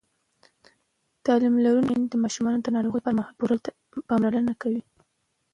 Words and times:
تعلیم 1.25 1.55
لرونکې 1.65 1.89
میندې 1.93 2.07
د 2.11 2.15
ماشومانو 2.23 2.59
د 2.63 2.67
ناروغۍ 2.75 3.01
پر 3.03 3.13
مهال 3.17 3.33
پوره 3.39 3.55
پاملرنه 4.09 4.53
کوي. 4.61 4.81